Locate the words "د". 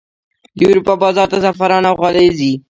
0.57-0.59